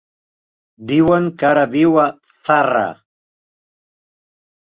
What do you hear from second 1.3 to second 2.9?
que ara viu a Zarra.